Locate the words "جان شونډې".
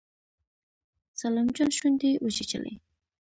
1.55-2.11